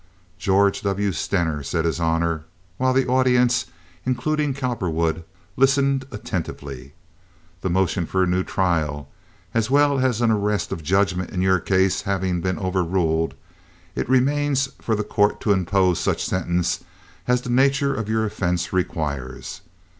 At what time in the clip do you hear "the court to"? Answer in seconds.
14.95-15.51